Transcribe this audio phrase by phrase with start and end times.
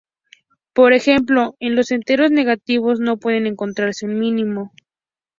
[0.73, 4.73] Por ejemplo, en los enteros negativos no puede encontrarse un mínimo.